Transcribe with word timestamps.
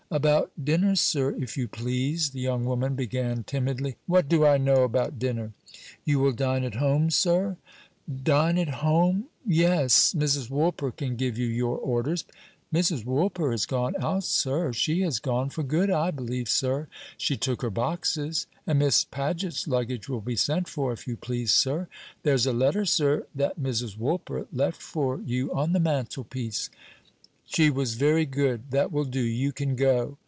"About 0.13 0.51
dinner, 0.61 0.95
sir, 0.97 1.31
if 1.39 1.55
you 1.55 1.69
please?" 1.69 2.31
the 2.31 2.41
young 2.41 2.65
woman 2.65 2.95
began 2.95 3.45
timidly. 3.45 3.95
"What 4.07 4.27
do 4.27 4.45
I 4.45 4.57
know 4.57 4.83
about 4.83 5.17
dinner?" 5.19 5.53
"You 6.03 6.19
will 6.19 6.33
dine 6.33 6.65
at 6.65 6.75
home, 6.75 7.09
sir?" 7.09 7.55
"Dine 8.23 8.57
at 8.57 8.81
home? 8.83 9.27
Yes; 9.47 10.13
Mrs. 10.13 10.49
Woolper 10.49 10.91
can 10.91 11.15
give 11.15 11.37
you 11.37 11.47
your 11.47 11.77
orders." 11.77 12.25
"Mrs. 12.73 13.05
Woolper 13.05 13.51
has 13.51 13.65
gone 13.65 13.95
out, 14.01 14.25
sir. 14.25 14.73
She 14.73 14.99
has 15.03 15.19
gone 15.19 15.49
for 15.49 15.63
good, 15.63 15.89
I 15.89 16.11
believe, 16.11 16.49
sir; 16.49 16.87
she 17.17 17.37
took 17.37 17.61
her 17.61 17.69
boxes. 17.69 18.47
And 18.67 18.79
Miss 18.79 19.05
Paget's 19.05 19.65
luggage 19.65 20.09
will 20.09 20.19
be 20.19 20.35
sent 20.35 20.67
for, 20.67 20.91
if 20.91 21.07
you 21.07 21.15
please, 21.15 21.53
sir. 21.53 21.87
There's 22.23 22.45
a 22.45 22.51
letter, 22.51 22.83
sir, 22.83 23.27
that 23.33 23.57
Mrs. 23.61 23.97
Woolper 23.97 24.47
left 24.51 24.81
for 24.81 25.21
you 25.25 25.53
on 25.53 25.71
the 25.71 25.79
mantelpiece." 25.79 26.69
"She 27.43 27.69
was 27.69 27.95
very 27.95 28.25
good. 28.25 28.71
That 28.71 28.93
will 28.93 29.03
do; 29.03 29.19
you 29.19 29.51
can 29.51 29.75
go." 29.75 30.17